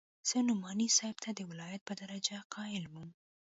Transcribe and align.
زه 0.29 0.37
نعماني 0.47 0.87
صاحب 0.97 1.17
ته 1.23 1.29
د 1.33 1.39
ولايت 1.51 1.81
په 1.85 1.93
درجه 2.01 2.37
قايل 2.53 2.83
وم. 2.93 3.09